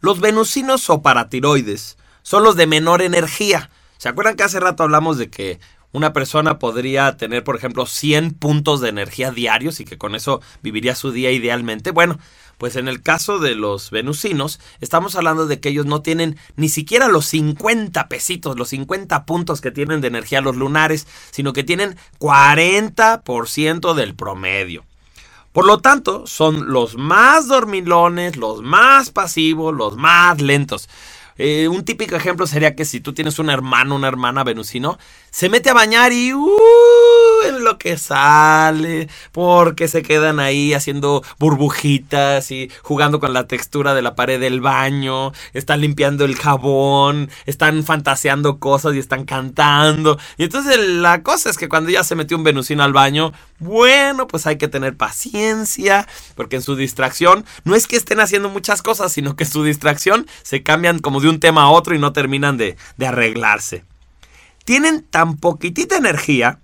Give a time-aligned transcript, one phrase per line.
[0.00, 3.70] Los venusinos o paratiroides son los de menor energía.
[3.96, 5.58] ¿Se acuerdan que hace rato hablamos de que
[5.90, 10.40] una persona podría tener, por ejemplo, 100 puntos de energía diarios y que con eso
[10.62, 11.90] viviría su día idealmente?
[11.90, 12.20] Bueno,
[12.58, 16.68] pues en el caso de los venusinos, estamos hablando de que ellos no tienen ni
[16.68, 21.64] siquiera los 50 pesitos, los 50 puntos que tienen de energía los lunares, sino que
[21.64, 24.84] tienen 40% del promedio.
[25.58, 30.88] Por lo tanto, son los más dormilones, los más pasivos, los más lentos.
[31.38, 34.98] Eh, un típico ejemplo sería que si tú tienes un hermano, una hermana venusino,
[35.30, 36.48] se mete a bañar y uh,
[37.46, 43.94] en lo que sale, porque se quedan ahí haciendo burbujitas y jugando con la textura
[43.94, 50.18] de la pared del baño, están limpiando el jabón, están fantaseando cosas y están cantando.
[50.36, 54.26] Y entonces la cosa es que cuando ya se metió un venusino al baño, bueno,
[54.26, 58.82] pues hay que tener paciencia, porque en su distracción no es que estén haciendo muchas
[58.82, 62.12] cosas, sino que su distracción se cambian como de un tema a otro y no
[62.12, 63.84] terminan de, de arreglarse.
[64.64, 66.58] Tienen tan poquitita energía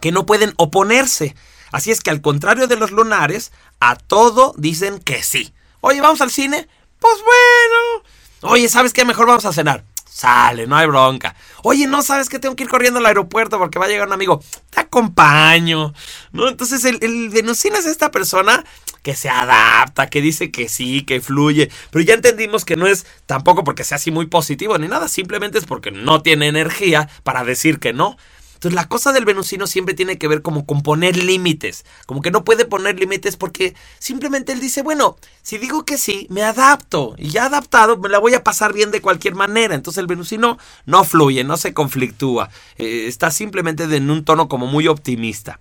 [0.00, 1.34] que no pueden oponerse.
[1.72, 5.52] Así es que al contrario de los lunares, a todo dicen que sí.
[5.80, 6.68] Oye, ¿vamos al cine?
[6.98, 8.52] Pues bueno.
[8.52, 9.04] Oye, ¿sabes qué?
[9.04, 9.84] Mejor vamos a cenar.
[10.14, 11.34] Sale, no hay bronca.
[11.64, 14.12] Oye, no sabes que tengo que ir corriendo al aeropuerto porque va a llegar un
[14.12, 14.40] amigo.
[14.70, 15.92] Te acompaño.
[16.30, 16.48] ¿No?
[16.48, 18.64] Entonces, el, el es esta persona
[19.02, 21.68] que se adapta, que dice que sí, que fluye.
[21.90, 25.08] Pero ya entendimos que no es tampoco porque sea así muy positivo ni nada.
[25.08, 28.16] Simplemente es porque no tiene energía para decir que no.
[28.64, 32.30] Entonces la cosa del venusino siempre tiene que ver como con poner límites, como que
[32.30, 37.14] no puede poner límites porque simplemente él dice, bueno, si digo que sí, me adapto
[37.18, 39.74] y ya adaptado me la voy a pasar bien de cualquier manera.
[39.74, 40.56] Entonces el venusino
[40.86, 42.48] no fluye, no se conflictúa,
[42.78, 45.60] eh, está simplemente en un tono como muy optimista.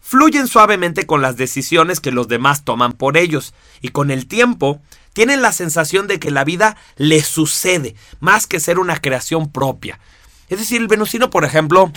[0.00, 4.80] Fluyen suavemente con las decisiones que los demás toman por ellos y con el tiempo
[5.12, 9.98] tienen la sensación de que la vida les sucede más que ser una creación propia.
[10.48, 11.90] Es decir, el venusino, por ejemplo,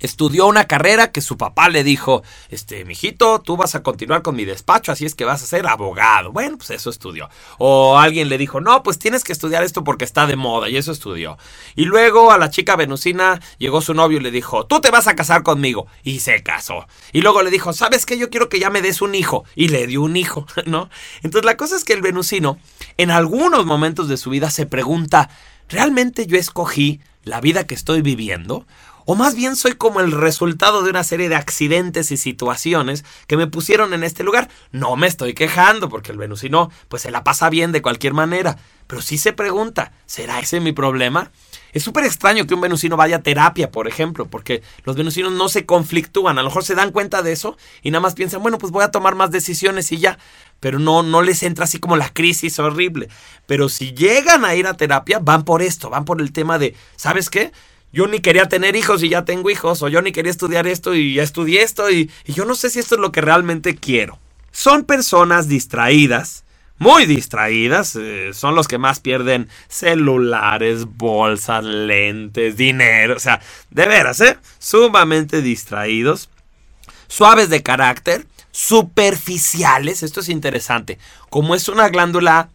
[0.00, 4.34] estudió una carrera que su papá le dijo, este, mijito, tú vas a continuar con
[4.34, 6.32] mi despacho, así es que vas a ser abogado.
[6.32, 7.28] Bueno, pues eso estudió.
[7.58, 10.76] O alguien le dijo, no, pues tienes que estudiar esto porque está de moda, y
[10.76, 11.38] eso estudió.
[11.76, 15.06] Y luego a la chica venusina llegó su novio y le dijo, tú te vas
[15.06, 15.86] a casar conmigo.
[16.02, 16.86] Y se casó.
[17.12, 18.18] Y luego le dijo, ¿sabes qué?
[18.18, 19.44] Yo quiero que ya me des un hijo.
[19.54, 20.88] Y le dio un hijo, ¿no?
[21.22, 22.58] Entonces la cosa es que el venusino,
[22.96, 25.28] en algunos momentos de su vida, se pregunta,
[25.68, 28.66] ¿realmente yo escogí la vida que estoy viviendo?
[29.04, 33.36] ¿O más bien soy como el resultado de una serie de accidentes y situaciones que
[33.36, 34.48] me pusieron en este lugar?
[34.72, 38.58] No me estoy quejando, porque el venusino pues se la pasa bien de cualquier manera.
[38.86, 41.30] Pero sí se pregunta, ¿será ese mi problema?
[41.72, 45.48] Es súper extraño que un venusino vaya a terapia, por ejemplo, porque los venusinos no
[45.48, 48.58] se conflictúan, a lo mejor se dan cuenta de eso y nada más piensan, bueno,
[48.58, 50.18] pues voy a tomar más decisiones y ya,
[50.58, 53.08] pero no, no les entra así como la crisis horrible.
[53.46, 56.74] Pero si llegan a ir a terapia, van por esto, van por el tema de,
[56.96, 57.52] ¿sabes qué?
[57.92, 60.94] Yo ni quería tener hijos y ya tengo hijos, o yo ni quería estudiar esto
[60.94, 64.18] y ya estudié esto, y, yo no sé si esto es lo que realmente quiero.
[64.52, 66.44] Son personas distraídas,
[66.78, 73.40] muy distraídas, eh, son los que más pierden celulares, bolsas, lentes, dinero, o sea,
[73.70, 74.38] de veras, ¿eh?
[74.58, 76.30] Sumamente distraídos,
[77.08, 82.50] suaves de carácter, superficiales, esto es interesante, como es una glándula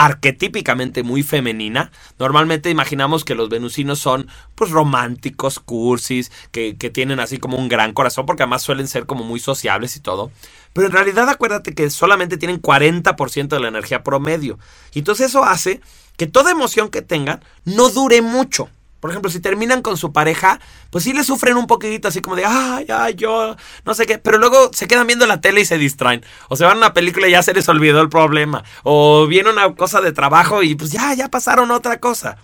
[0.00, 1.92] arquetípicamente muy femenina.
[2.18, 7.68] Normalmente imaginamos que los venusinos son pues románticos, cursis, que, que, tienen así como un
[7.68, 10.30] gran corazón, porque además suelen ser como muy sociables y todo.
[10.72, 14.58] Pero en realidad acuérdate que solamente tienen 40% de la energía promedio.
[14.94, 15.82] Y entonces eso hace
[16.16, 18.70] que toda emoción que tengan no dure mucho.
[19.00, 22.36] Por ejemplo, si terminan con su pareja, pues sí le sufren un poquitito así como
[22.36, 25.64] de, ay, ay, yo, no sé qué, pero luego se quedan viendo la tele y
[25.64, 26.24] se distraen.
[26.48, 28.62] O se van a una película y ya se les olvidó el problema.
[28.82, 32.36] O viene una cosa de trabajo y pues ya, ya pasaron otra cosa.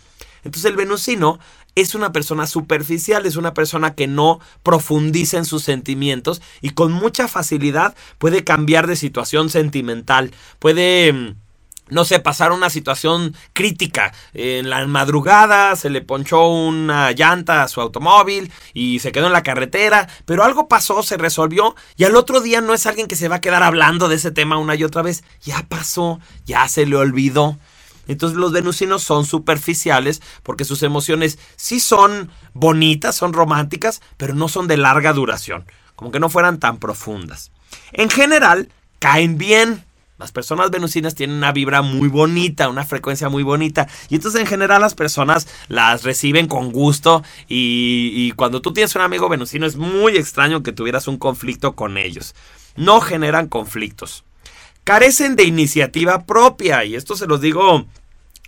[0.44, 1.38] Entonces el venusino
[1.74, 6.90] es una persona superficial, es una persona que no profundiza en sus sentimientos y con
[6.90, 11.36] mucha facilidad puede cambiar de situación sentimental, puede
[11.88, 14.12] no sé, pasar una situación crítica.
[14.34, 19.32] En la madrugada se le ponchó una llanta a su automóvil y se quedó en
[19.32, 23.16] la carretera, pero algo pasó, se resolvió y al otro día no es alguien que
[23.16, 25.24] se va a quedar hablando de ese tema una y otra vez.
[25.42, 27.58] Ya pasó, ya se le olvidó.
[28.08, 34.48] Entonces los venusinos son superficiales porque sus emociones sí son bonitas, son románticas, pero no
[34.48, 35.66] son de larga duración,
[35.96, 37.50] como que no fueran tan profundas.
[37.92, 39.85] En general, caen bien.
[40.18, 43.86] Las personas venusinas tienen una vibra muy bonita, una frecuencia muy bonita.
[44.08, 47.22] Y entonces en general las personas las reciben con gusto.
[47.48, 51.98] Y, cuando tú tienes un amigo venusino es muy extraño que tuvieras un conflicto con
[51.98, 52.34] ellos.
[52.76, 54.24] No generan conflictos.
[54.84, 56.84] carecen de iniciativa propia.
[56.84, 57.86] Y esto se los digo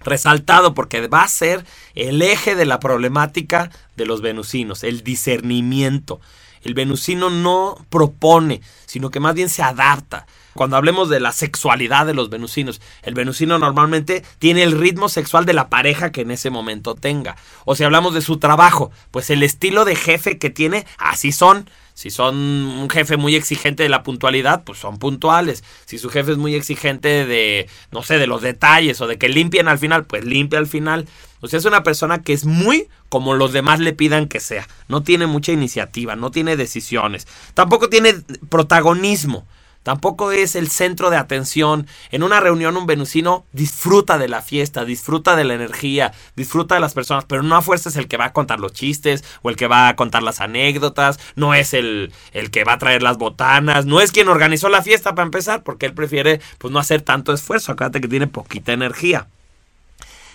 [0.01, 6.21] resaltado porque va a ser el eje de la problemática de los venusinos, el discernimiento.
[6.63, 10.27] El venusino no propone, sino que más bien se adapta.
[10.59, 15.47] Cuando hablemos de la sexualidad de los venusinos, el venusino normalmente tiene el ritmo sexual
[15.47, 17.37] de la pareja que en ese momento tenga.
[17.65, 21.71] O si hablamos de su trabajo, pues el estilo de jefe que tiene, así son.
[21.95, 25.63] Si son un jefe muy exigente de la puntualidad, pues son puntuales.
[25.85, 29.29] Si su jefe es muy exigente de, no sé, de los detalles o de que
[29.29, 31.07] limpien al final, pues limpia al final.
[31.41, 34.67] O sea, es una persona que es muy como los demás le pidan que sea.
[34.89, 37.29] No tiene mucha iniciativa, no tiene decisiones.
[37.55, 38.15] Tampoco tiene
[38.49, 39.47] protagonismo.
[39.83, 41.87] Tampoco es el centro de atención.
[42.11, 46.81] En una reunión un venusino disfruta de la fiesta, disfruta de la energía, disfruta de
[46.81, 49.51] las personas, pero no a fuerza es el que va a contar los chistes o
[49.51, 53.03] el que va a contar las anécdotas, no es el, el que va a traer
[53.03, 56.79] las botanas, no es quien organizó la fiesta para empezar, porque él prefiere pues no
[56.79, 59.29] hacer tanto esfuerzo, acuérdate que tiene poquita energía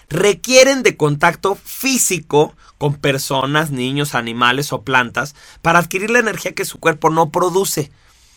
[0.09, 6.65] requieren de contacto físico con personas, niños, animales o plantas para adquirir la energía que
[6.65, 7.91] su cuerpo no produce.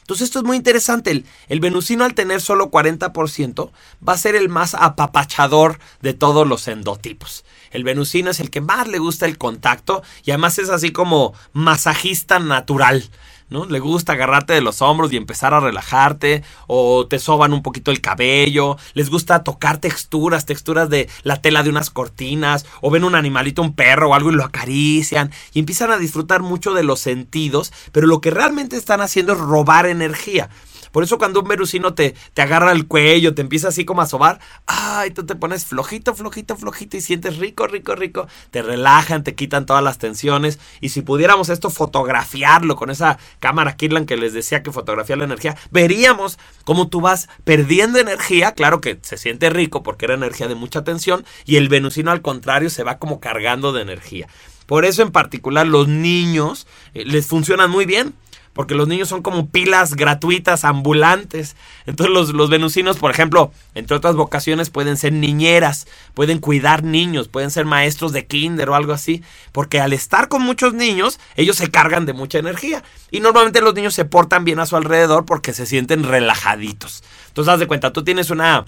[0.06, 1.10] Entonces esto es muy interesante.
[1.10, 3.72] El, el, venusino al tener solo 40%
[4.08, 7.44] va a ser el más apapachador de todos los endotipos.
[7.72, 11.34] El venusino es el que más le gusta el contacto y además es así como
[11.52, 13.10] masajista natural.
[13.48, 13.66] ¿No?
[13.66, 17.90] Le gusta agarrarte de los hombros y empezar a relajarte, o te soban un poquito
[17.90, 23.04] el cabello, les gusta tocar texturas, texturas de la tela de unas cortinas, o ven
[23.04, 26.84] un animalito, un perro o algo y lo acarician, y empiezan a disfrutar mucho de
[26.84, 30.50] los sentidos, pero lo que realmente están haciendo es robar energía.
[30.96, 34.06] Por eso cuando un verusino te, te agarra el cuello, te empieza así como a
[34.06, 38.28] sobar, ay, tú te pones flojito, flojito, flojito y sientes rico, rico, rico.
[38.50, 40.58] Te relajan, te quitan todas las tensiones.
[40.80, 45.24] Y si pudiéramos esto fotografiarlo con esa cámara Kirlan que les decía que fotografía la
[45.24, 48.52] energía, veríamos cómo tú vas perdiendo energía.
[48.52, 51.26] Claro que se siente rico porque era energía de mucha tensión.
[51.44, 54.28] Y el venusino al contrario se va como cargando de energía.
[54.64, 58.14] Por eso en particular los niños eh, les funcionan muy bien
[58.56, 61.56] porque los niños son como pilas gratuitas, ambulantes.
[61.84, 67.28] Entonces los, los, venusinos, por ejemplo, entre otras vocaciones, pueden ser niñeras, pueden cuidar niños,
[67.28, 69.22] pueden ser maestros de kinder o algo así,
[69.52, 72.82] porque al estar con muchos niños, ellos se cargan de mucha energía.
[73.10, 77.04] Y normalmente los niños se portan bien a su alrededor porque se sienten relajaditos.
[77.28, 78.64] Entonces, haz de cuenta, tú tienes una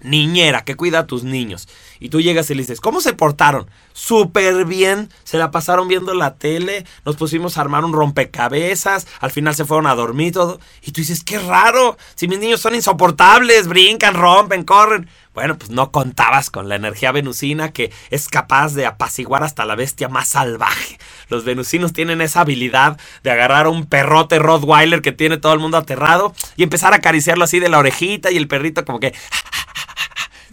[0.00, 1.68] niñera que cuida a tus niños.
[2.00, 3.68] Y tú llegas y le dices, ¿cómo se portaron?
[3.92, 9.30] Súper bien, se la pasaron viendo la tele, nos pusimos a armar un rompecabezas, al
[9.30, 10.60] final se fueron a dormir todo.
[10.82, 15.08] Y tú dices, qué raro, si mis niños son insoportables, brincan, rompen, corren.
[15.32, 19.74] Bueno, pues no contabas con la energía venusina que es capaz de apaciguar hasta la
[19.74, 20.98] bestia más salvaje.
[21.28, 25.58] Los venusinos tienen esa habilidad de agarrar a un perrote Rottweiler que tiene todo el
[25.58, 29.12] mundo aterrado y empezar a acariciarlo así de la orejita y el perrito como que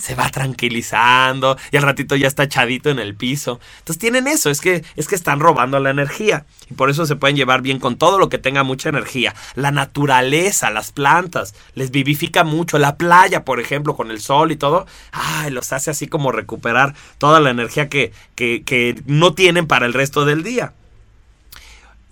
[0.02, 3.60] se va tranquilizando y al ratito ya está echadito en el piso.
[3.80, 7.16] Entonces tienen eso, es que, es que están robando la energía y por eso se
[7.16, 9.36] pueden llevar bien con todo lo que tenga mucha energía.
[9.56, 12.80] La naturaleza, las plantas, les vivifica mucho.
[12.80, 16.96] La playa, por ejemplo, con el sol y todo, ay, los hace así como recuperar
[17.18, 20.74] toda la energía que, que, que no tienen para el resto del día.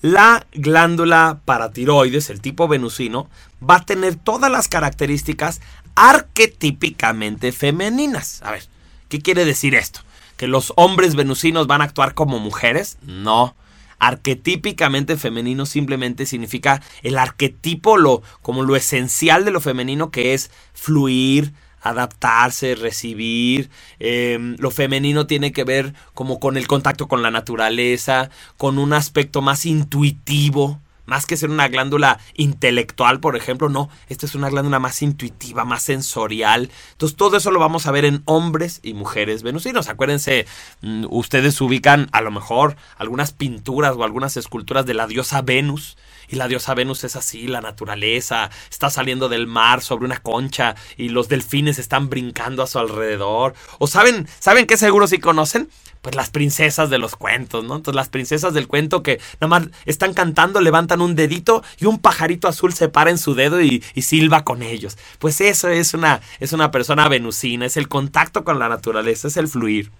[0.02, 3.30] La glándula paratiroides, el tipo venusino,
[3.68, 5.60] va a tener todas las características
[5.96, 8.42] arquetípicamente femeninas.
[8.44, 8.64] A ver,
[9.10, 10.02] ¿qué quiere decir esto?
[10.38, 12.98] ¿Que los hombres venusinos van a actuar como mujeres?
[13.02, 13.56] No.
[14.00, 20.52] Arquetípicamente femenino simplemente significa el arquetipo, lo, como lo esencial de lo femenino que es
[20.74, 21.52] fluir,
[21.82, 23.70] adaptarse, recibir.
[24.00, 28.94] Em, lo femenino tiene que ver como con el contacto con la naturaleza, con un
[28.94, 34.50] aspecto más intuitivo más que ser una glándula intelectual, por ejemplo, no, esta es una
[34.50, 36.70] glándula más intuitiva, más sensorial.
[36.92, 39.90] Entonces, todo eso lo vamos a ver en hombres y mujeres venusinos.
[39.90, 40.46] Acuérdense,
[40.82, 45.98] mm, ustedes ubican a lo mejor algunas pinturas o algunas esculturas de la diosa Venus.
[46.30, 50.76] Y la diosa Venus es así, la naturaleza, está saliendo del mar sobre una concha
[50.98, 53.56] y los delfines están brincando a su alrededor.
[53.80, 55.70] ¿O saben, saben qué seguro si conocen?
[56.02, 57.76] pues las princesas de los cuentos, ¿no?
[57.76, 62.00] Entonces las princesas del cuento que nada más están cantando, levantan un dedito y un
[62.00, 64.98] pajarito azul se para en su dedo y, silba con ellos.
[65.20, 69.38] Pues eso es una, es una persona venusina, es el contacto con la naturaleza, es
[69.38, 69.92] el fluir.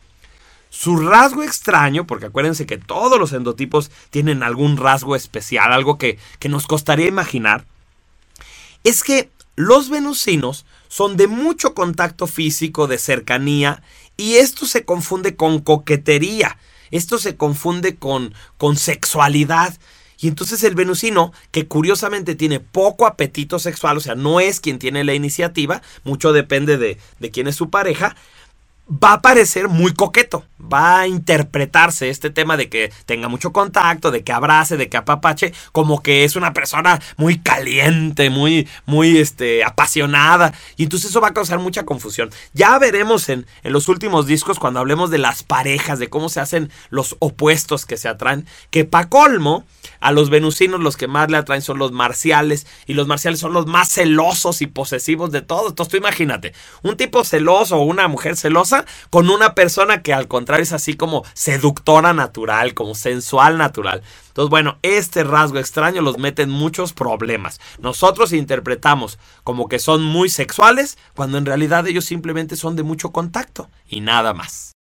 [0.70, 6.20] Su rasgo extraño, porque acuérdense que todos los endotipos tienen algún rasgo especial, algo que,
[6.38, 7.66] que nos costaría imaginar,
[8.84, 13.84] es que los venusinos son de mucho contacto físico, de cercanía
[14.18, 16.58] y esto se confunde con coquetería,
[16.92, 19.78] esto se confunde con, con sexualidad.
[20.22, 24.78] Y entonces el venusino, que curiosamente tiene poco apetito sexual, o sea, no es quien
[24.78, 28.18] tiene la iniciativa, mucho depende de, de quién es su pareja,
[28.90, 30.44] va a parecer muy coqueto.
[30.62, 34.98] Va a interpretarse este tema de que tenga mucho contacto, de que abrace, de que
[34.98, 40.54] apapache, como que es una persona muy caliente, muy, muy este, apasionada.
[40.76, 42.30] Y entonces eso va a causar mucha confusión.
[42.54, 46.42] Ya veremos en, en los últimos discos, cuando hablemos de las parejas, de cómo se
[46.42, 49.66] hacen los opuestos que se atraen, que pa' colmo,
[50.02, 53.54] a los venusinos los que más le atraen son los marciales, y los marciales son
[53.54, 55.70] los más celosos y posesivos de todos.
[55.70, 56.54] Entonces tú imagínate,
[56.84, 58.79] un tipo celoso o una mujer celosa,
[59.10, 64.02] con una persona que al contrario es así como seductora natural, como sensual natural.
[64.28, 67.60] Entonces, bueno, este rasgo extraño los mete en muchos problemas.
[67.80, 73.12] Nosotros interpretamos como que son muy sexuales, cuando en realidad ellos simplemente son de mucho
[73.12, 74.79] contacto y nada más.